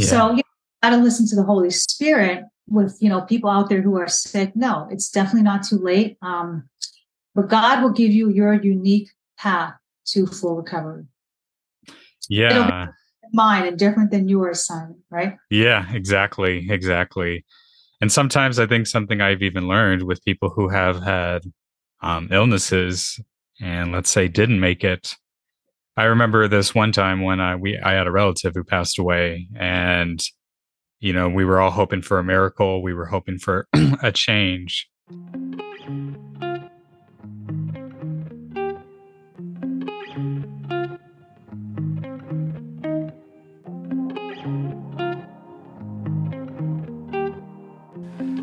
[0.00, 0.06] Yeah.
[0.06, 0.42] So you
[0.82, 4.08] got to listen to the Holy Spirit with you know people out there who are
[4.08, 4.54] sick.
[4.54, 6.16] No, it's definitely not too late.
[6.22, 6.68] Um,
[7.34, 9.74] but God will give you your unique path
[10.08, 11.04] to full recovery.
[12.28, 12.88] Yeah.
[13.32, 15.02] Mine and different than yours, Simon.
[15.10, 15.36] Right?
[15.50, 16.68] Yeah, exactly.
[16.68, 17.44] Exactly.
[18.00, 21.42] And sometimes I think something I've even learned with people who have had
[22.02, 23.20] um, illnesses
[23.60, 25.14] and let's say didn't make it.
[25.96, 29.48] I remember this one time when I we I had a relative who passed away,
[29.58, 30.20] and
[31.00, 32.82] you know we were all hoping for a miracle.
[32.82, 33.66] We were hoping for
[34.02, 34.88] a change.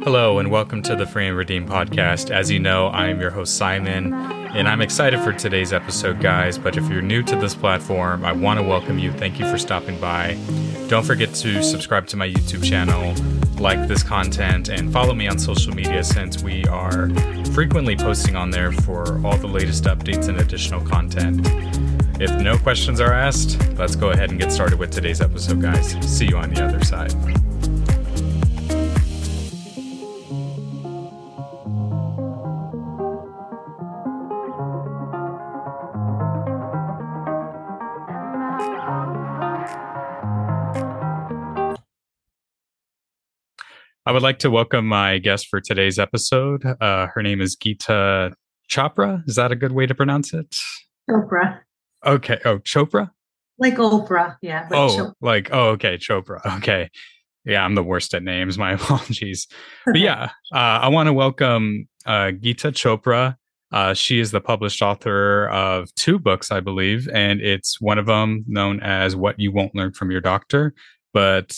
[0.07, 2.31] Hello, and welcome to the Free and Redeemed podcast.
[2.31, 6.57] As you know, I am your host, Simon, and I'm excited for today's episode, guys.
[6.57, 9.11] But if you're new to this platform, I want to welcome you.
[9.11, 10.37] Thank you for stopping by.
[10.87, 13.15] Don't forget to subscribe to my YouTube channel,
[13.61, 17.09] like this content, and follow me on social media since we are
[17.51, 21.45] frequently posting on there for all the latest updates and additional content.
[22.21, 25.97] If no questions are asked, let's go ahead and get started with today's episode, guys.
[26.09, 27.13] See you on the other side.
[44.17, 46.65] Would like to welcome my guest for today's episode.
[46.81, 48.33] Uh, her name is Geeta
[48.67, 49.21] Chopra.
[49.29, 50.55] Is that a good way to pronounce it?
[51.07, 51.59] Chopra.
[52.03, 52.39] Okay.
[52.43, 53.11] Oh, Chopra?
[53.59, 54.35] Like Oprah.
[54.41, 54.67] Yeah.
[54.71, 55.13] Oh, Chopra.
[55.21, 55.99] like, oh, okay.
[55.99, 56.39] Chopra.
[56.57, 56.89] Okay.
[57.45, 58.57] Yeah, I'm the worst at names.
[58.57, 59.47] My apologies.
[59.85, 63.35] but yeah, uh, I want to welcome uh, Geeta Chopra.
[63.71, 68.07] Uh, she is the published author of two books, I believe, and it's one of
[68.07, 70.73] them known as What You Won't Learn from Your Doctor.
[71.13, 71.55] But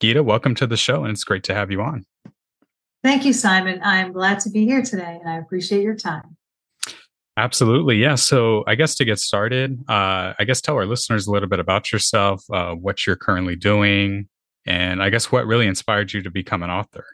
[0.00, 2.06] Geeta, welcome to the show, and it's great to have you on.
[3.04, 3.80] Thank you, Simon.
[3.82, 6.38] I'm glad to be here today, and I appreciate your time.
[7.36, 7.96] Absolutely.
[7.96, 8.14] Yeah.
[8.14, 11.58] So, I guess to get started, uh, I guess tell our listeners a little bit
[11.58, 14.26] about yourself, uh, what you're currently doing,
[14.66, 17.04] and I guess what really inspired you to become an author.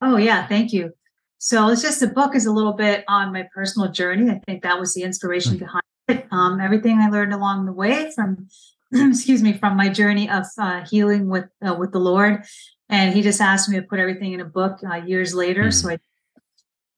[0.00, 0.46] Oh, yeah.
[0.46, 0.92] Thank you.
[1.38, 4.30] So, it's just the book is a little bit on my personal journey.
[4.30, 5.64] I think that was the inspiration mm-hmm.
[5.64, 6.26] behind it.
[6.30, 8.46] Um, everything I learned along the way from
[9.10, 12.44] excuse me, from my journey of uh, healing with uh, with the Lord,
[12.88, 15.64] and He just asked me to put everything in a book uh, years later.
[15.64, 15.72] Mm.
[15.72, 15.98] So I,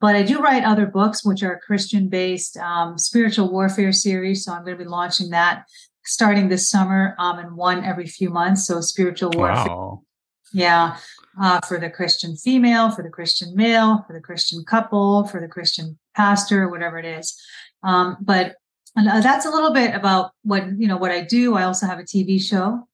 [0.00, 4.44] but I do write other books which are Christian based, um, spiritual warfare series.
[4.44, 5.64] So I'm going to be launching that
[6.04, 8.66] starting this summer, um, and one every few months.
[8.66, 10.02] So spiritual warfare, wow.
[10.52, 10.96] yeah,
[11.40, 15.48] uh, for the Christian female, for the Christian male, for the Christian couple, for the
[15.48, 17.40] Christian pastor, whatever it is.
[17.82, 18.56] Um, but
[18.96, 21.56] and uh, that's a little bit about what you know what I do.
[21.56, 22.86] I also have a TV show.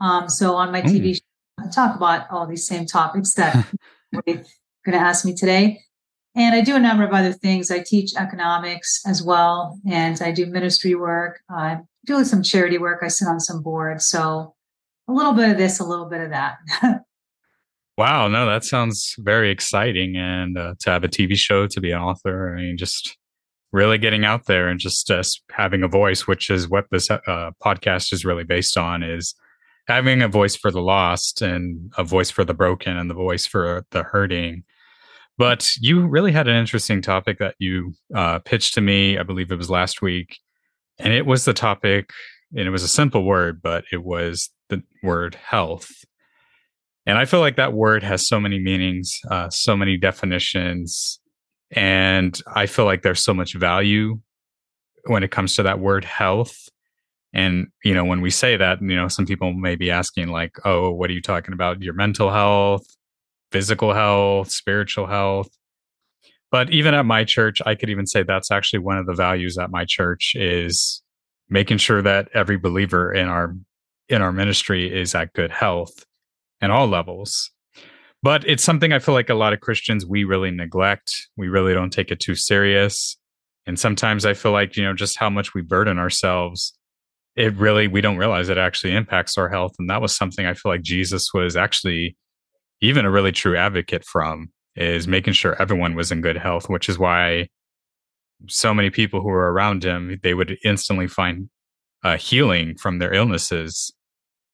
[0.00, 0.86] Um, so on my mm.
[0.86, 3.66] TV show, I talk about all these same topics that
[4.12, 4.44] you're going
[4.92, 5.80] to ask me today.
[6.34, 7.70] And I do a number of other things.
[7.70, 11.40] I teach economics as well, and I do ministry work.
[11.50, 13.00] I do some charity work.
[13.02, 14.06] I sit on some boards.
[14.06, 14.54] So
[15.08, 16.58] a little bit of this, a little bit of that.
[17.98, 20.16] wow, no, that sounds very exciting.
[20.16, 23.16] And uh, to have a TV show, to be an author, I mean, just
[23.72, 27.50] really getting out there and just uh, having a voice, which is what this uh,
[27.62, 29.34] podcast is really based on, is
[29.86, 33.46] having a voice for the lost and a voice for the broken and the voice
[33.46, 34.62] for the hurting.
[35.36, 39.18] But you really had an interesting topic that you uh, pitched to me.
[39.18, 40.38] I believe it was last week,
[40.98, 42.10] and it was the topic,
[42.56, 45.90] and it was a simple word, but it was the word health.
[47.06, 51.20] And I feel like that word has so many meanings, uh, so many definitions,
[51.70, 54.20] and I feel like there's so much value
[55.04, 56.68] when it comes to that word health.
[57.34, 60.56] And, you know, when we say that, you know, some people may be asking, like,
[60.64, 61.82] oh, what are you talking about?
[61.82, 62.86] Your mental health,
[63.52, 65.50] physical health, spiritual health.
[66.50, 69.58] But even at my church, I could even say that's actually one of the values
[69.58, 71.02] at my church is
[71.50, 73.54] making sure that every believer in our
[74.08, 76.06] in our ministry is at good health
[76.62, 77.50] in all levels
[78.22, 81.28] but it's something I feel like a lot of Christians we really neglect.
[81.36, 83.16] We really don't take it too serious.
[83.66, 86.76] And sometimes I feel like, you know, just how much we burden ourselves,
[87.36, 89.74] it really, we don't realize it actually impacts our health.
[89.78, 92.16] And that was something I feel like Jesus was actually
[92.80, 96.88] even a really true advocate from is making sure everyone was in good health, which
[96.88, 97.48] is why
[98.48, 101.50] so many people who were around him, they would instantly find
[102.04, 103.92] uh, healing from their illnesses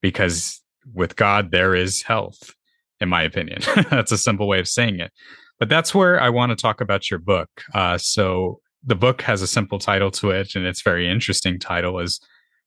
[0.01, 0.63] because
[0.93, 2.55] with God, there is health
[3.01, 3.61] in my opinion.
[3.91, 5.13] that's a simple way of saying it.
[5.59, 7.49] But that's where I want to talk about your book.
[7.73, 11.99] Uh, so the book has a simple title to it, and it's very interesting title
[12.01, 12.21] is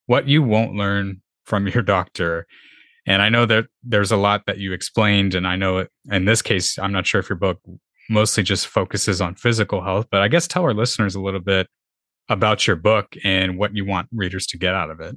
[0.05, 2.47] "What You Won't Learn from Your Doctor."
[3.05, 6.41] And I know that there's a lot that you explained, and I know in this
[6.41, 7.59] case, I'm not sure if your book
[8.09, 11.67] mostly just focuses on physical health, but I guess tell our listeners a little bit
[12.29, 15.15] about your book and what you want readers to get out of it.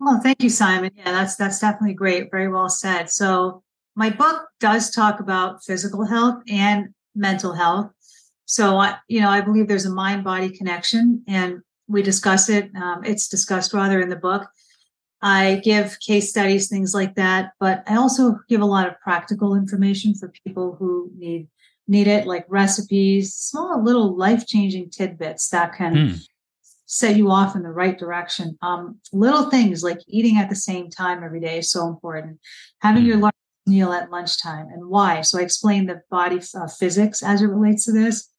[0.00, 0.92] Well, thank you, Simon.
[0.96, 2.30] Yeah, that's that's definitely great.
[2.30, 3.10] Very well said.
[3.10, 3.62] So
[3.96, 7.90] my book does talk about physical health and mental health.
[8.44, 12.70] So I, you know, I believe there's a mind-body connection, and we discuss it.
[12.76, 14.48] Um, it's discussed rather in the book.
[15.20, 19.56] I give case studies, things like that, but I also give a lot of practical
[19.56, 21.48] information for people who need
[21.88, 26.28] need it, like recipes, small little life changing tidbits that can mm.
[26.88, 28.58] Set you off in the right direction.
[28.62, 32.40] Um, little things like eating at the same time every day is so important.
[32.80, 33.06] Having mm.
[33.06, 33.34] your lunch
[33.66, 35.20] meal at lunchtime and why.
[35.20, 38.30] So I explain the body uh, physics as it relates to this.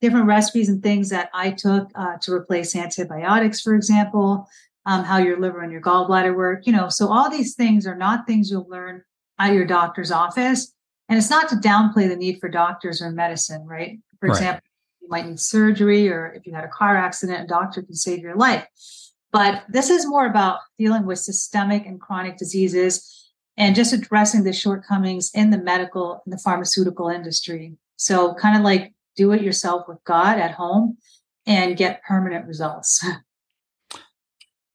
[0.00, 4.46] Different recipes and things that I took uh, to replace antibiotics, for example,
[4.86, 6.88] um, how your liver and your gallbladder work, you know.
[6.88, 9.02] So all these things are not things you'll learn
[9.40, 10.72] at your doctor's office.
[11.08, 13.98] And it's not to downplay the need for doctors or medicine, right?
[14.20, 14.36] For right.
[14.36, 14.62] example,
[15.10, 18.36] might need surgery, or if you had a car accident, a doctor can save your
[18.36, 18.66] life.
[19.32, 24.52] But this is more about dealing with systemic and chronic diseases and just addressing the
[24.52, 27.74] shortcomings in the medical and the pharmaceutical industry.
[27.96, 30.96] So, kind of like do it yourself with God at home
[31.46, 33.04] and get permanent results.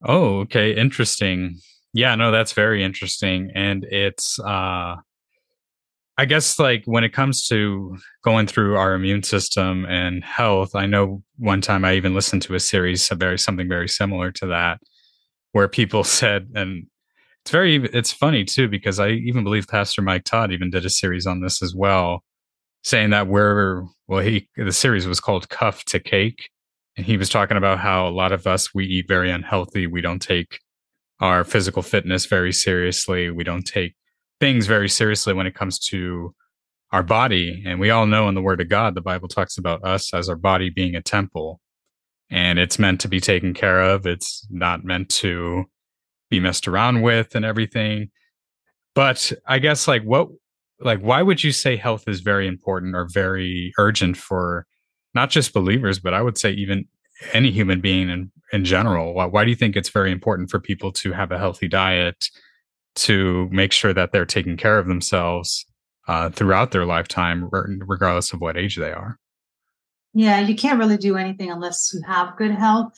[0.08, 0.76] Oh, okay.
[0.76, 1.60] Interesting.
[1.94, 3.52] Yeah, no, that's very interesting.
[3.56, 4.98] And it's uh
[6.18, 10.86] I guess like when it comes to going through our immune system and health, I
[10.86, 14.48] know one time I even listened to a series of very something very similar to
[14.48, 14.80] that,
[15.52, 16.88] where people said, and
[17.44, 20.90] it's very it's funny too because I even believe Pastor Mike Todd even did a
[20.90, 22.24] series on this as well,
[22.84, 26.50] saying that we're well he the series was called Cuff to Cake,
[26.96, 30.02] and he was talking about how a lot of us we eat very unhealthy, we
[30.02, 30.60] don't take
[31.20, 33.96] our physical fitness very seriously, we don't take
[34.40, 36.34] things very seriously when it comes to
[36.92, 37.64] our body.
[37.66, 40.30] And we all know in the Word of God, the Bible talks about us as
[40.30, 41.60] our body being a temple
[42.30, 44.06] and it's meant to be taken care of.
[44.06, 45.66] It's not meant to
[46.30, 48.10] be messed around with and everything.
[48.96, 50.30] But I guess, like, what,
[50.80, 54.66] like, why would you say health is very important or very urgent for
[55.14, 56.86] not just believers, but I would say even
[57.34, 59.14] any human being in, in general?
[59.14, 62.26] Why, why do you think it's very important for people to have a healthy diet?
[62.96, 65.66] To make sure that they're taking care of themselves
[66.08, 69.20] uh, throughout their lifetime, regardless of what age they are.
[70.14, 72.94] Yeah, you can't really do anything unless you have good health,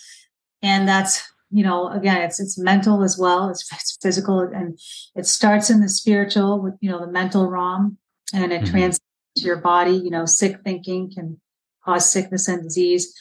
[0.61, 4.77] and that's you know again it's it's mental as well it's, it's physical and
[5.15, 7.97] it starts in the spiritual with you know the mental realm
[8.33, 8.71] and it mm-hmm.
[8.71, 8.99] transcends
[9.37, 11.39] to your body you know sick thinking can
[11.85, 13.13] cause sickness and disease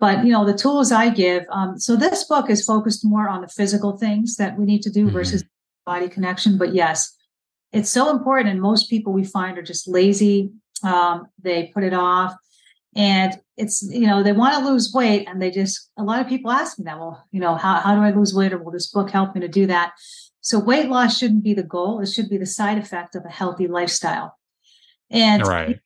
[0.00, 3.42] but you know the tools i give um, so this book is focused more on
[3.42, 5.12] the physical things that we need to do mm-hmm.
[5.14, 5.44] versus
[5.84, 6.58] body connection.
[6.58, 7.14] But yes,
[7.72, 8.50] it's so important.
[8.50, 10.50] And most people we find are just lazy.
[10.82, 12.34] Um, they put it off.
[12.96, 16.28] And it's, you know, they want to lose weight and they just, a lot of
[16.28, 18.70] people ask me that, well, you know, how, how do I lose weight or will
[18.70, 19.94] this book help me to do that?
[20.40, 22.00] So weight loss shouldn't be the goal.
[22.00, 24.38] It should be the side effect of a healthy lifestyle.
[25.10, 25.80] And right.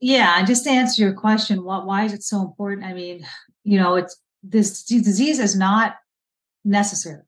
[0.00, 2.86] yeah, and just to answer your question, what, why is it so important?
[2.86, 3.26] I mean,
[3.64, 5.96] you know, it's this disease is not
[6.64, 7.22] necessary.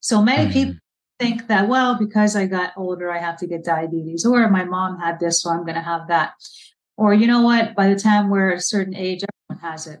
[0.00, 0.52] So many mm.
[0.52, 0.74] people
[1.18, 4.98] think that, well, because I got older, I have to get diabetes, or my mom
[4.98, 6.32] had this, so I'm going to have that.
[6.96, 10.00] Or, you know what, by the time we're a certain age, everyone has it.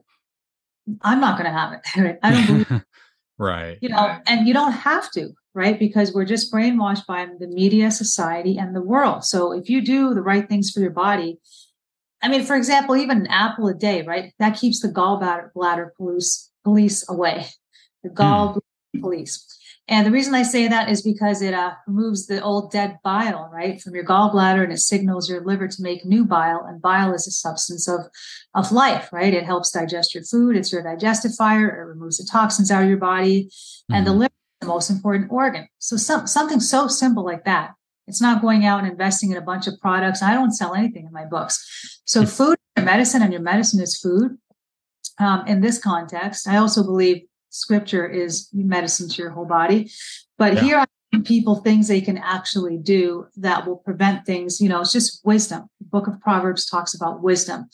[1.02, 2.18] I'm not going to have it.
[2.22, 2.82] I don't believe.
[3.38, 3.78] right.
[3.80, 5.78] You know, and you don't have to, right?
[5.78, 9.24] Because we're just brainwashed by the media, society, and the world.
[9.24, 11.38] So if you do the right things for your body,
[12.22, 14.32] I mean, for example, even an apple a day, right?
[14.38, 17.46] That keeps the gallbladder bladder police police away.
[18.04, 18.58] The gall
[18.94, 19.00] hmm.
[19.00, 19.44] police.
[19.92, 23.50] And the reason I say that is because it uh, removes the old dead bile,
[23.52, 26.64] right, from your gallbladder and it signals your liver to make new bile.
[26.66, 28.00] And bile is a substance of,
[28.54, 29.34] of life, right?
[29.34, 30.56] It helps digest your food.
[30.56, 31.68] It's your digestive fire.
[31.68, 33.44] It removes the toxins out of your body.
[33.44, 33.94] Mm-hmm.
[33.94, 34.20] And the mm-hmm.
[34.20, 35.68] liver is the most important organ.
[35.78, 37.72] So some, something so simple like that.
[38.06, 40.22] It's not going out and investing in a bunch of products.
[40.22, 42.00] I don't sell anything in my books.
[42.06, 44.38] So food and medicine and your medicine is food.
[45.18, 49.90] Um, in this context, I also believe scripture is medicine to your whole body.
[50.38, 50.60] But yeah.
[50.60, 50.86] here are
[51.20, 54.60] people things they can actually do that will prevent things.
[54.60, 55.68] You know, it's just wisdom.
[55.78, 57.68] The book of Proverbs talks about wisdom.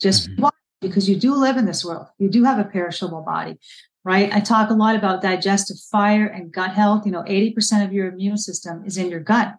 [0.00, 0.42] Just mm-hmm.
[0.42, 0.50] why?
[0.80, 2.06] Because you do live in this world.
[2.18, 3.58] You do have a perishable body,
[4.04, 4.32] right?
[4.32, 7.06] I talk a lot about digestive fire and gut health.
[7.06, 9.54] You know, 80% of your immune system is in your gut.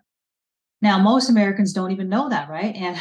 [0.81, 2.75] Now, most Americans don't even know that, right?
[2.75, 2.97] And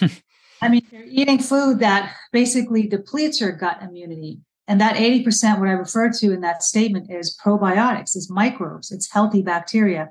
[0.60, 5.68] I mean, they're eating food that basically depletes your gut immunity And that 80%, what
[5.68, 10.10] I refer to in that statement is probiotics, is microbes, it's healthy bacteria.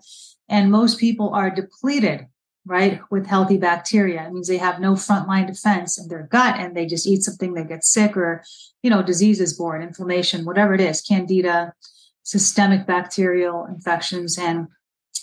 [0.50, 2.26] And most people are depleted,
[2.66, 4.26] right, with healthy bacteria.
[4.26, 7.54] It means they have no frontline defense in their gut and they just eat something,
[7.54, 8.44] they get sick or,
[8.82, 11.74] you know, disease is born, inflammation, whatever it is, candida,
[12.24, 14.68] systemic bacterial infections, and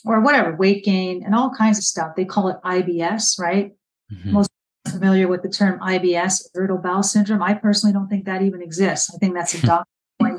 [0.05, 2.15] or whatever, weight gain and all kinds of stuff.
[2.15, 3.73] They call it IBS, right?
[4.13, 4.33] Mm-hmm.
[4.33, 4.51] Most
[4.89, 7.43] familiar with the term IBS, irritable bowel syndrome.
[7.43, 9.13] I personally don't think that even exists.
[9.15, 9.89] I think that's a doctor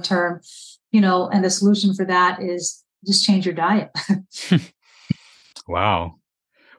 [0.04, 0.42] term,
[0.92, 3.92] you know, and the solution for that is just change your diet.
[5.68, 6.16] wow.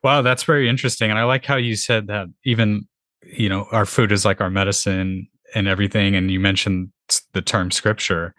[0.02, 1.10] Wow, that's very interesting.
[1.10, 2.86] And I like how you said that even,
[3.22, 6.14] you know, our food is like our medicine and everything.
[6.14, 6.90] And you mentioned
[7.32, 8.34] the term scripture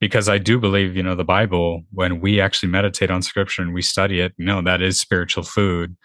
[0.00, 3.74] because I do believe, you know, the Bible, when we actually meditate on scripture and
[3.74, 5.96] we study it, you know, that is spiritual food.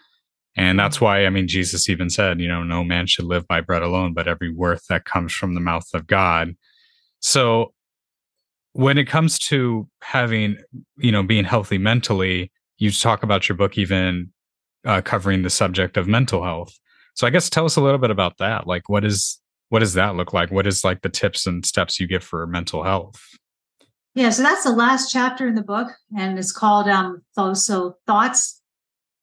[0.56, 3.60] And that's why, I mean, Jesus even said, you know, no man should live by
[3.60, 6.54] bread alone, but every word that comes from the mouth of God.
[7.20, 7.72] So
[8.72, 10.58] when it comes to having,
[10.98, 14.32] you know, being healthy mentally, you talk about your book even
[14.84, 16.72] uh, covering the subject of mental health.
[17.14, 18.66] So I guess tell us a little bit about that.
[18.66, 20.50] Like, what is, what does that look like?
[20.50, 23.20] What is like the tips and steps you give for mental health?
[24.14, 27.22] Yeah, so that's the last chapter in the book, and it's called um,
[27.54, 28.62] so thoughts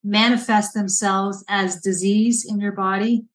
[0.04, 3.26] manifest themselves as disease in your body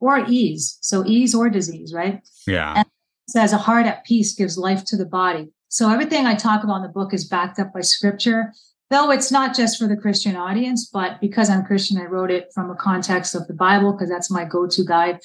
[0.00, 0.78] or ease.
[0.80, 2.20] So ease or disease, right?
[2.46, 2.74] Yeah.
[2.76, 5.48] And it says a heart at peace gives life to the body.
[5.68, 8.52] So everything I talk about in the book is backed up by scripture,
[8.88, 12.50] though it's not just for the Christian audience, but because I'm Christian, I wrote it
[12.54, 15.18] from a context of the Bible because that's my go-to guide.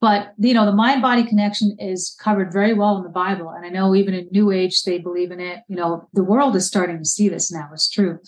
[0.00, 3.50] But you know, the mind-body connection is covered very well in the Bible.
[3.50, 5.60] And I know even in New Age, they believe in it.
[5.68, 7.70] You know, the world is starting to see this now.
[7.72, 8.18] It's true.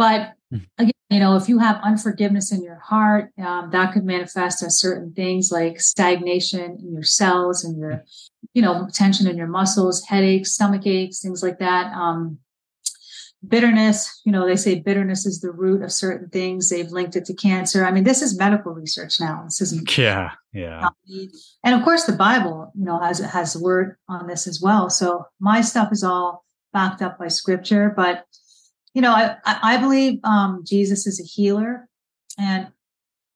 [0.00, 0.60] But hmm.
[0.78, 4.80] again, you know, if you have unforgiveness in your heart, um, that could manifest as
[4.80, 8.02] certain things like stagnation in your cells and your,
[8.54, 11.92] you know, tension in your muscles, headaches, stomach aches, things like that.
[11.92, 12.38] Um,
[13.46, 16.70] bitterness, you know, they say bitterness is the root of certain things.
[16.70, 17.84] They've linked it to cancer.
[17.84, 19.42] I mean, this is medical research now.
[19.44, 19.98] This isn't.
[19.98, 20.88] Yeah, yeah.
[21.62, 24.88] And of course, the Bible, you know, has has a word on this as well.
[24.88, 28.24] So my stuff is all backed up by scripture, but
[28.94, 31.88] you know, I, I believe um, Jesus is a healer
[32.38, 32.68] and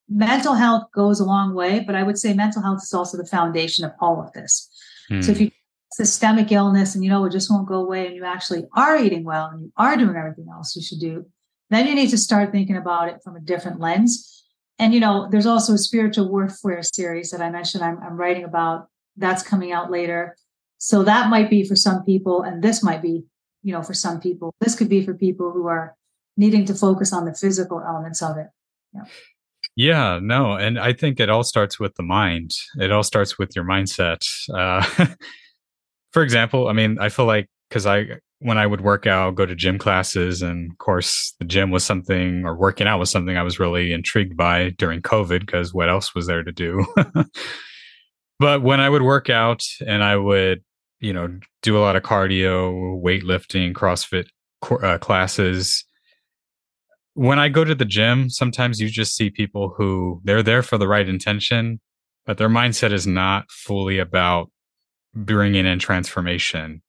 [0.09, 3.27] mental health goes a long way, but I would say mental health is also the
[3.27, 4.71] foundation of all of this.
[5.09, 5.23] Hmm.
[5.23, 5.51] So if you
[5.93, 9.23] systemic illness and you know it just won't go away and you actually are eating
[9.23, 11.25] well and you are doing everything else you should do,
[11.71, 14.45] then you need to start thinking about it from a different lens.
[14.81, 18.43] And you know, there's also a spiritual warfare series that I mentioned I'm, I'm writing
[18.43, 18.89] about.
[19.17, 20.37] That's coming out later.
[20.79, 23.23] So that might be for some people, and this might be
[23.65, 24.55] you know, for some people.
[24.61, 25.97] This could be for people who are
[26.37, 28.47] needing to focus on the physical elements of it.
[28.93, 29.05] Yeah.
[29.77, 32.53] Yeah, no, and I think it all starts with the mind.
[32.79, 34.21] It all starts with your mindset.
[34.53, 34.85] Uh,
[36.13, 39.47] for example, I mean, I feel like because I when I would work out, go
[39.47, 43.37] to gym classes, and of course, the gym was something, or working out was something
[43.37, 46.87] I was really intrigued by during COVID because what else was there to do?
[48.39, 50.63] but when I would work out and I would
[51.05, 54.27] you know, do a lot of cardio, weightlifting, CrossFit
[54.83, 55.85] uh, classes.
[57.13, 60.79] When I go to the gym, sometimes you just see people who they're there for
[60.79, 61.79] the right intention,
[62.25, 64.51] but their mindset is not fully about
[65.15, 66.81] bringing in transformation.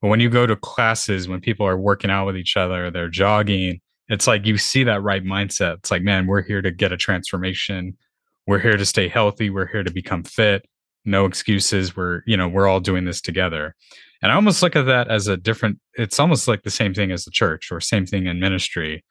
[0.00, 3.10] But when you go to classes, when people are working out with each other, they're
[3.10, 5.74] jogging, it's like you see that right mindset.
[5.78, 7.98] It's like, man, we're here to get a transformation.
[8.46, 9.50] We're here to stay healthy.
[9.50, 10.64] We're here to become fit
[11.04, 13.74] no excuses we're you know we're all doing this together.
[14.20, 17.10] And i almost look at that as a different it's almost like the same thing
[17.12, 19.04] as the church or same thing in ministry.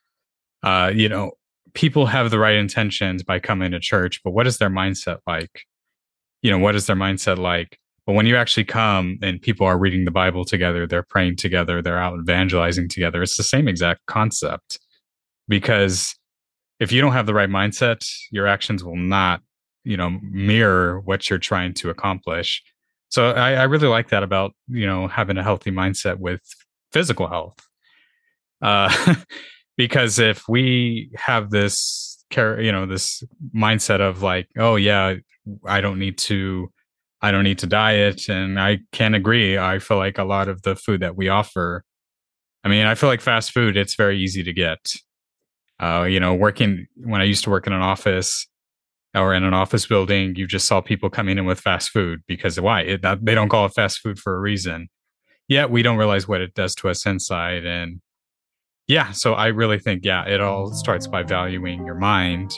[0.63, 1.31] Uh you know
[1.73, 5.61] people have the right intentions by coming to church but what is their mindset like?
[6.41, 7.79] You know what is their mindset like?
[8.05, 11.81] But when you actually come and people are reading the bible together they're praying together
[11.81, 14.79] they're out evangelizing together it's the same exact concept.
[15.49, 16.15] Because
[16.79, 19.41] if you don't have the right mindset your actions will not
[19.87, 22.61] you know mirror what you're trying to accomplish.
[23.09, 26.41] So I, I, really like that about you know having a healthy mindset with
[26.91, 27.57] physical health.
[28.61, 29.15] Uh,
[29.77, 33.23] because if we have this care you know this
[33.55, 35.13] mindset of like oh yeah
[35.65, 36.69] i don't need to
[37.21, 40.61] i don't need to diet and i can agree i feel like a lot of
[40.63, 41.85] the food that we offer
[42.65, 44.79] i mean i feel like fast food it's very easy to get.
[45.79, 48.47] Uh, you know working when i used to work in an office
[49.17, 52.59] or in an office building, you just saw people coming in with fast food because
[52.59, 52.81] why?
[52.81, 54.89] It, they don't call it fast food for a reason.
[55.47, 57.65] Yet we don't realize what it does to us inside.
[57.65, 58.01] And
[58.87, 62.51] yeah, so I really think, yeah, it all starts by valuing your mind.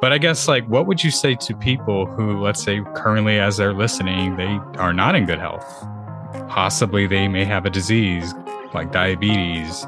[0.00, 3.56] But I guess, like, what would you say to people who, let's say, currently as
[3.56, 5.64] they're listening, they are not in good health?
[6.48, 8.34] possibly they may have a disease
[8.74, 9.86] like diabetes,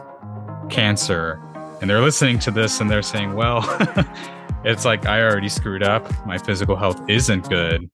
[0.70, 1.40] cancer,
[1.80, 3.60] and they're listening to this and they're saying, well,
[4.64, 6.10] it's like I already screwed up.
[6.26, 7.88] My physical health isn't good.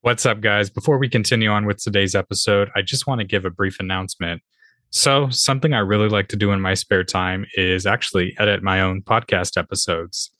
[0.00, 0.68] What's up, guys?
[0.68, 4.42] Before we continue on with today's episode, I just want to give a brief announcement.
[4.90, 8.80] So, something I really like to do in my spare time is actually edit my
[8.80, 10.30] own podcast episodes.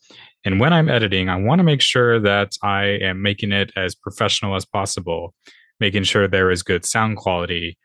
[0.45, 3.95] And when I'm editing, I want to make sure that I am making it as
[3.95, 5.33] professional as possible,
[5.79, 7.79] making sure there is good sound quality,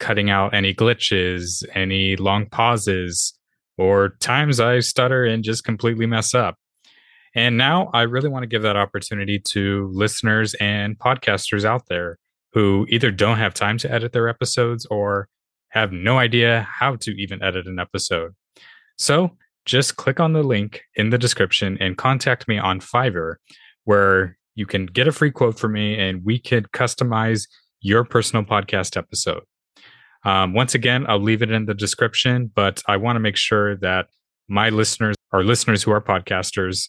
[0.00, 3.39] cutting out any glitches, any long pauses,
[3.80, 6.56] or times I stutter and just completely mess up.
[7.34, 12.18] And now I really want to give that opportunity to listeners and podcasters out there
[12.52, 15.28] who either don't have time to edit their episodes or
[15.70, 18.34] have no idea how to even edit an episode.
[18.98, 19.30] So
[19.64, 23.36] just click on the link in the description and contact me on Fiverr,
[23.84, 27.48] where you can get a free quote from me and we could customize
[27.80, 29.44] your personal podcast episode.
[30.24, 33.76] Um, once again, I'll leave it in the description, but I want to make sure
[33.78, 34.06] that
[34.48, 36.88] my listeners, our listeners who are podcasters,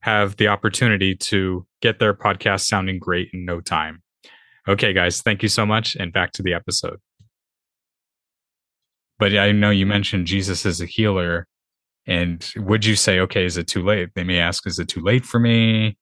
[0.00, 4.02] have the opportunity to get their podcast sounding great in no time.
[4.66, 5.96] Okay, guys, thank you so much.
[5.96, 6.98] And back to the episode.
[9.18, 11.46] But I know you mentioned Jesus as a healer.
[12.06, 14.10] And would you say, okay, is it too late?
[14.14, 15.96] They may ask, is it too late for me?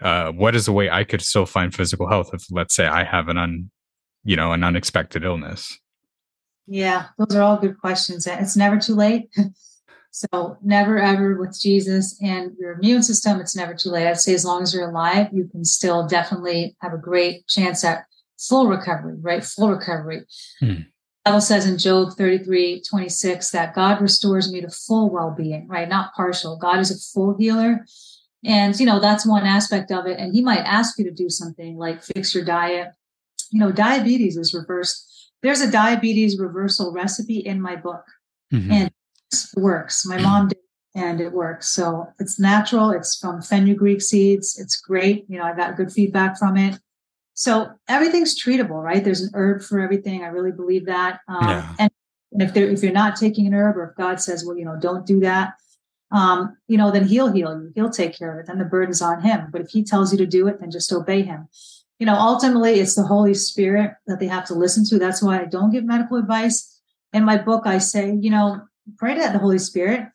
[0.00, 3.04] Uh, what is a way I could still find physical health if, let's say, I
[3.04, 3.70] have an un,
[4.24, 5.78] you know, an unexpected illness?
[6.66, 8.26] Yeah, those are all good questions.
[8.26, 9.30] It's never too late.
[10.14, 14.06] So never ever with Jesus and your immune system, it's never too late.
[14.06, 17.82] I'd say as long as you're alive, you can still definitely have a great chance
[17.82, 18.04] at
[18.38, 19.42] full recovery, right?
[19.42, 20.26] Full recovery.
[20.60, 20.74] Hmm.
[21.24, 25.88] Bible says in Job 33, 26 that God restores me to full well-being, right?
[25.88, 26.58] Not partial.
[26.58, 27.86] God is a full healer.
[28.44, 30.18] And, you know, that's one aspect of it.
[30.18, 32.88] And he might ask you to do something like fix your diet.
[33.50, 35.21] You know, diabetes is reversed.
[35.42, 38.04] There's a diabetes reversal recipe in my book.
[38.52, 38.70] Mm-hmm.
[38.70, 38.90] And
[39.56, 40.04] works.
[40.06, 40.58] My mom did,
[40.94, 41.68] and it works.
[41.68, 42.90] So it's natural.
[42.90, 44.58] It's from fenugreek seeds.
[44.58, 45.24] It's great.
[45.28, 46.78] You know, I got good feedback from it.
[47.34, 49.02] So everything's treatable, right?
[49.02, 50.22] There's an herb for everything.
[50.22, 51.20] I really believe that.
[51.28, 51.74] Um, yeah.
[51.78, 51.90] And
[52.42, 54.76] if there, if you're not taking an herb, or if God says, well, you know,
[54.78, 55.54] don't do that,
[56.10, 57.72] um, you know, then He'll heal you.
[57.74, 58.46] He'll take care of it.
[58.46, 59.48] Then the burden's on Him.
[59.50, 61.48] But if He tells you to do it, then just obey Him.
[62.02, 64.98] You know, ultimately, it's the Holy Spirit that they have to listen to.
[64.98, 66.80] That's why I don't give medical advice.
[67.12, 68.62] In my book, I say, you know,
[68.98, 70.08] pray to the Holy Spirit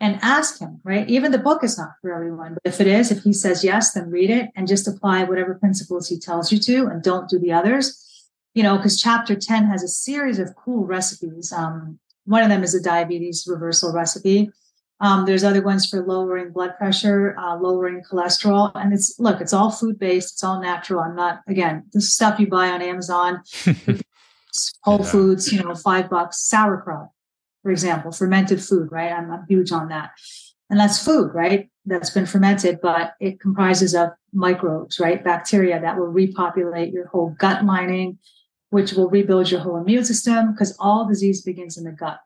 [0.00, 1.08] and ask Him, right?
[1.08, 3.92] Even the book is not for everyone, but if it is, if He says yes,
[3.92, 7.38] then read it and just apply whatever principles He tells you to and don't do
[7.38, 8.04] the others.
[8.54, 11.52] You know, because chapter 10 has a series of cool recipes.
[11.52, 14.50] Um, one of them is a diabetes reversal recipe.
[15.00, 18.72] Um, there's other ones for lowering blood pressure, uh, lowering cholesterol.
[18.74, 21.00] And it's, look, it's all food based, it's all natural.
[21.00, 23.42] I'm not, again, the stuff you buy on Amazon,
[24.82, 25.06] Whole yeah.
[25.06, 27.10] Foods, you know, five bucks, sauerkraut
[27.62, 29.12] for example, fermented food, right?
[29.12, 30.12] I'm, I'm huge on that.
[30.70, 31.70] And that's food, right?
[31.84, 35.22] That's been fermented, but it comprises of microbes, right?
[35.22, 38.18] Bacteria that will repopulate your whole gut lining,
[38.70, 42.20] which will rebuild your whole immune system because all disease begins in the gut.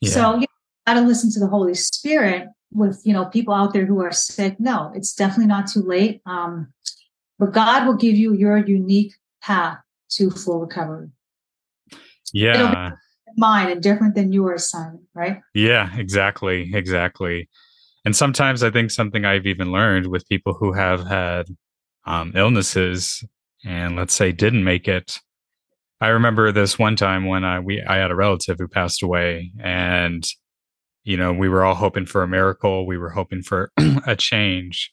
[0.00, 0.10] Yeah.
[0.10, 0.46] So you
[0.94, 4.12] got to listen to the Holy Spirit with, you know, people out there who are
[4.12, 4.58] sick.
[4.58, 6.20] No, it's definitely not too late.
[6.26, 6.72] Um,
[7.38, 9.78] but God will give you your unique path
[10.10, 11.08] to full recovery.
[12.32, 12.92] Yeah
[13.38, 15.40] mine and different than yours, Simon, right?
[15.54, 16.70] Yeah, exactly.
[16.74, 17.48] Exactly.
[18.04, 21.46] And sometimes I think something I've even learned with people who have had
[22.06, 23.24] um, illnesses
[23.64, 25.18] and let's say didn't make it.
[26.00, 29.50] I remember this one time when I we I had a relative who passed away
[29.60, 30.24] and
[31.08, 33.72] you know, we were all hoping for a miracle, we were hoping for
[34.06, 34.92] a change.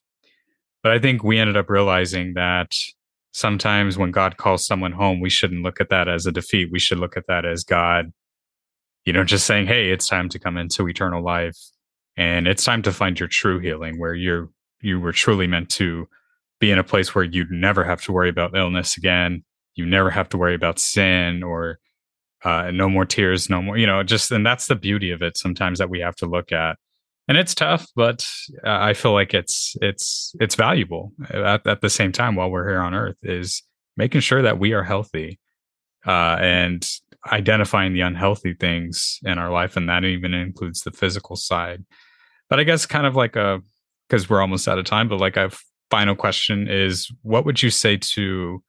[0.82, 2.72] But I think we ended up realizing that
[3.32, 6.70] sometimes when God calls someone home, we shouldn't look at that as a defeat.
[6.72, 8.12] We should look at that as God
[9.06, 11.58] you know, just saying, hey, it's time to come into eternal life.
[12.18, 14.50] And it's time to find your true healing where you're
[14.82, 16.08] you were truly meant to
[16.60, 19.44] be in a place where you'd never have to worry about illness again.
[19.76, 21.80] You never have to worry about sin or
[22.46, 25.38] uh, no more tears, no more, you know, just, and that's the beauty of it
[25.38, 26.78] sometimes that we have to look at.
[27.28, 28.26] And it's tough, but
[28.64, 32.70] uh, I feel like it's, it's, it's valuable at, at the same time while we're
[32.70, 33.64] here on earth is
[33.98, 35.40] making sure that we are healthy.
[36.06, 36.88] Uh, and
[37.32, 41.84] identifying the unhealthy things in our life and that even includes the physical side
[42.50, 43.60] but i guess kind of like a
[44.08, 45.50] because we're almost out of time but like a
[45.90, 48.62] final question is what would you say to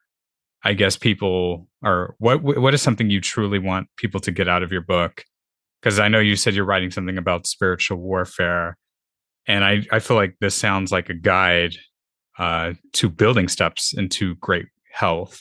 [0.66, 4.62] i guess people are what what is something you truly want people to get out
[4.62, 5.24] of your book
[5.80, 8.76] because i know you said you're writing something about spiritual warfare
[9.46, 11.74] and i i feel like this sounds like a guide
[12.38, 15.40] uh to building steps into great health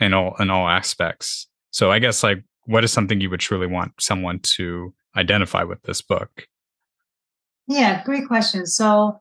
[0.00, 1.48] in all in all aspects.
[1.70, 5.82] So I guess like what is something you would truly want someone to identify with
[5.82, 6.46] this book?
[7.66, 8.66] Yeah, great question.
[8.66, 9.20] So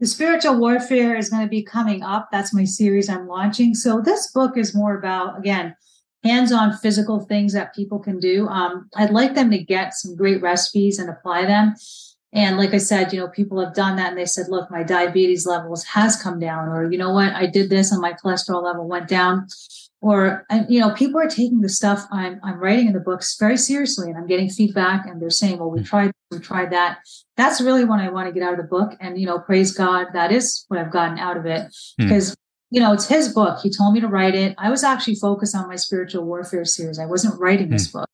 [0.00, 2.28] the spiritual warfare is going to be coming up.
[2.30, 3.74] That's my series I'm launching.
[3.74, 5.74] So this book is more about again
[6.24, 8.48] hands-on physical things that people can do.
[8.48, 11.74] Um, I'd like them to get some great recipes and apply them.
[12.32, 14.82] And like I said, you know, people have done that and they said, look, my
[14.82, 18.62] diabetes levels has come down, or you know what, I did this and my cholesterol
[18.62, 19.46] level went down.
[20.06, 23.36] Or and you know, people are taking the stuff I'm I'm writing in the books
[23.40, 25.84] very seriously and I'm getting feedback and they're saying, Well, we hmm.
[25.84, 26.98] tried we tried that.
[27.36, 28.92] That's really what I want to get out of the book.
[29.00, 31.74] And you know, praise God, that is what I've gotten out of it.
[31.98, 32.04] Hmm.
[32.04, 32.36] Because
[32.70, 33.58] you know, it's his book.
[33.64, 34.54] He told me to write it.
[34.58, 37.00] I was actually focused on my spiritual warfare series.
[37.00, 37.98] I wasn't writing this hmm.
[37.98, 38.08] book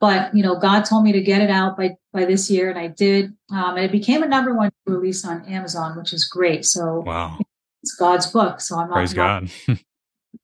[0.00, 2.78] but you know god told me to get it out by by this year and
[2.78, 6.64] i did um, and it became a number one release on amazon which is great
[6.64, 7.38] so wow
[7.82, 9.48] it's god's book so i'm not praise god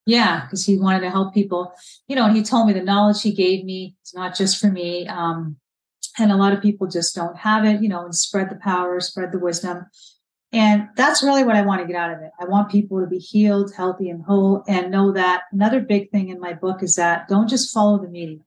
[0.06, 1.72] yeah because he wanted to help people
[2.08, 4.68] you know and he told me the knowledge he gave me is not just for
[4.68, 5.56] me um,
[6.18, 9.00] and a lot of people just don't have it you know and spread the power
[9.00, 9.86] spread the wisdom
[10.52, 12.32] and that's really what I want to get out of it.
[12.40, 16.28] I want people to be healed, healthy, and whole, and know that another big thing
[16.28, 18.40] in my book is that don't just follow the media.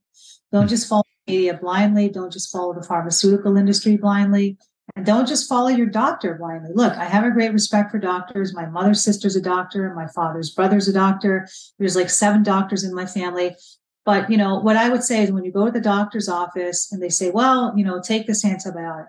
[0.51, 2.09] Don't just follow media blindly.
[2.09, 4.57] Don't just follow the pharmaceutical industry blindly.
[4.95, 6.71] And don't just follow your doctor blindly.
[6.73, 8.53] Look, I have a great respect for doctors.
[8.53, 9.87] My mother's sister's a doctor.
[9.87, 11.47] and My father's brother's a doctor.
[11.79, 13.55] There's like seven doctors in my family.
[14.05, 16.91] But, you know, what I would say is when you go to the doctor's office
[16.91, 19.07] and they say, well, you know, take this antibiotic,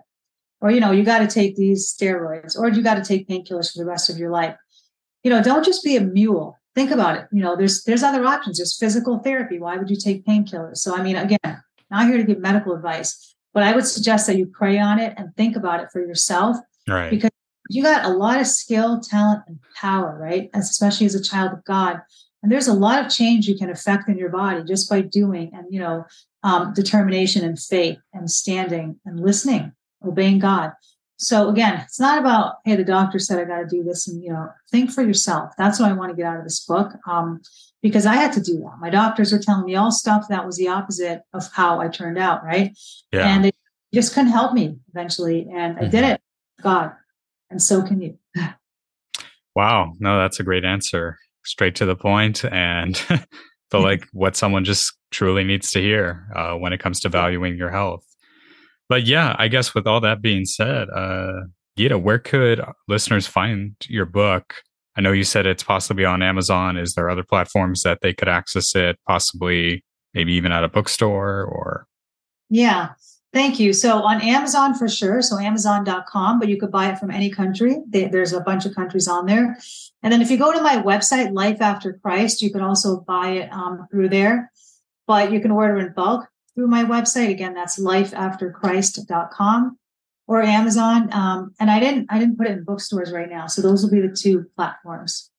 [0.60, 3.72] or, you know, you got to take these steroids, or you got to take painkillers
[3.72, 4.56] for the rest of your life.
[5.24, 7.26] You know, don't just be a mule think about it.
[7.32, 8.58] You know, there's there's other options.
[8.58, 9.58] There's physical therapy.
[9.58, 10.78] Why would you take painkillers?
[10.78, 14.36] So I mean, again, not here to give medical advice, but I would suggest that
[14.36, 16.56] you pray on it and think about it for yourself.
[16.86, 17.08] Right.
[17.08, 17.30] Because
[17.70, 20.50] you got a lot of skill, talent, and power, right?
[20.52, 22.00] As, especially as a child of God.
[22.42, 25.50] And there's a lot of change you can affect in your body just by doing
[25.54, 26.04] and you know
[26.42, 29.72] um, determination and faith and standing and listening,
[30.06, 30.72] obeying God.
[31.16, 34.22] So again, it's not about, hey, the doctor said I got to do this, and
[34.22, 35.52] you know, think for yourself.
[35.56, 37.40] That's what I want to get out of this book, um,
[37.82, 38.78] because I had to do that.
[38.80, 42.18] My doctors were telling me all stuff that was the opposite of how I turned
[42.18, 42.76] out, right?
[43.12, 43.28] Yeah.
[43.28, 43.52] And they
[43.92, 46.12] just couldn't help me eventually, and I did mm-hmm.
[46.14, 46.20] it.
[46.62, 46.92] God,
[47.48, 48.18] and so can you.
[49.54, 52.96] wow, no, that's a great answer, straight to the point, and
[53.70, 57.56] feel like what someone just truly needs to hear uh, when it comes to valuing
[57.56, 58.04] your health
[58.88, 61.42] but yeah, I guess with all that being said, uh,
[61.78, 64.62] Geeta, where could listeners find your book?
[64.96, 66.76] I know you said it's possibly on Amazon.
[66.76, 68.96] Is there other platforms that they could access it?
[69.08, 71.86] Possibly, maybe even at a bookstore or?
[72.48, 72.90] Yeah,
[73.32, 73.72] thank you.
[73.72, 75.20] So on Amazon for sure.
[75.20, 77.78] So Amazon.com, but you could buy it from any country.
[77.88, 79.58] there's a bunch of countries on there.
[80.02, 83.30] And then if you go to my website, Life After Christ, you can also buy
[83.30, 84.52] it um, through there.
[85.06, 87.30] But you can order in bulk through my website.
[87.30, 89.78] Again, that's lifeafterchrist.com
[90.26, 91.12] or Amazon.
[91.12, 93.46] Um, and I didn't I didn't put it in bookstores right now.
[93.46, 95.30] So those will be the two platforms.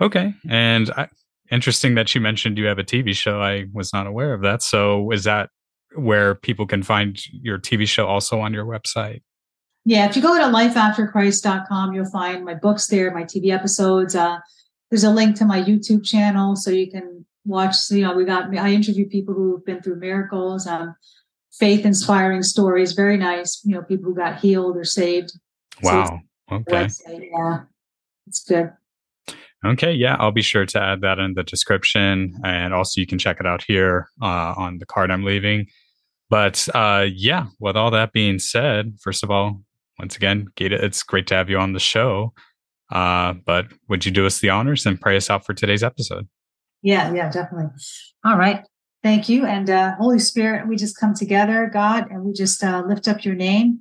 [0.00, 0.34] Okay.
[0.48, 1.08] And I,
[1.50, 3.40] interesting that you mentioned you have a TV show.
[3.40, 4.62] I was not aware of that.
[4.62, 5.50] So is that
[5.94, 9.22] where people can find your TV show also on your website?
[9.84, 14.14] Yeah, if you go to lifeafterchrist.com, you'll find my books there, my TV episodes.
[14.14, 14.38] Uh,
[14.90, 18.56] there's a link to my YouTube channel so you can watch, you know, we got,
[18.56, 20.94] I interview people who've been through miracles, um,
[21.52, 22.92] faith inspiring stories.
[22.92, 23.60] Very nice.
[23.64, 25.32] You know, people who got healed or saved.
[25.82, 26.20] Wow.
[26.48, 26.88] So okay.
[27.08, 27.60] Yeah.
[28.26, 28.72] It's good.
[29.64, 29.92] Okay.
[29.92, 30.16] Yeah.
[30.18, 32.40] I'll be sure to add that in the description.
[32.44, 35.66] And also, you can check it out here uh, on the card I'm leaving.
[36.30, 39.60] But uh, yeah, with all that being said, first of all,
[39.98, 42.32] once again, Geeta, it's great to have you on the show.
[42.90, 46.26] Uh, but would you do us the honors and pray us out for today's episode?
[46.82, 47.70] Yeah, yeah, definitely.
[48.24, 48.64] All right.
[49.02, 49.46] Thank you.
[49.46, 53.24] And uh, Holy Spirit, we just come together, God, and we just uh, lift up
[53.24, 53.80] your name.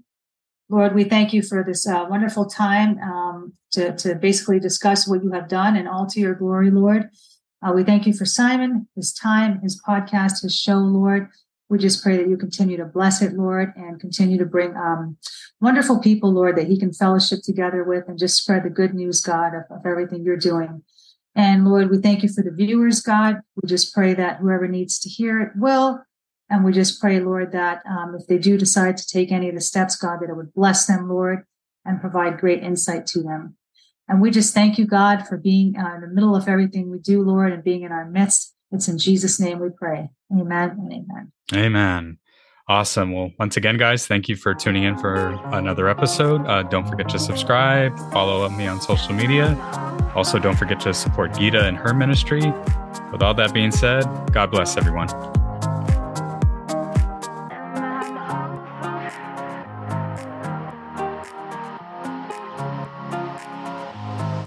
[0.69, 5.23] Lord, we thank you for this uh, wonderful time um, to, to basically discuss what
[5.23, 7.09] you have done and all to your glory, Lord.
[7.61, 11.27] Uh, we thank you for Simon, his time, his podcast, his show, Lord.
[11.69, 15.17] We just pray that you continue to bless it, Lord, and continue to bring um,
[15.59, 19.21] wonderful people, Lord, that he can fellowship together with and just spread the good news,
[19.21, 20.83] God, of, of everything you're doing.
[21.35, 23.37] And Lord, we thank you for the viewers, God.
[23.55, 26.01] We just pray that whoever needs to hear it will.
[26.49, 29.55] And we just pray, Lord, that um, if they do decide to take any of
[29.55, 31.45] the steps, God, that it would bless them, Lord,
[31.85, 33.55] and provide great insight to them.
[34.09, 36.99] And we just thank you, God, for being uh, in the middle of everything we
[36.99, 38.53] do, Lord, and being in our midst.
[38.71, 40.09] It's in Jesus' name we pray.
[40.33, 41.31] Amen and amen.
[41.53, 42.17] Amen.
[42.71, 43.11] Awesome.
[43.11, 46.47] Well, once again, guys, thank you for tuning in for another episode.
[46.47, 49.57] Uh, don't forget to subscribe, follow me on social media.
[50.15, 52.49] Also, don't forget to support Geeta and her ministry.
[53.11, 55.09] With all that being said, God bless everyone.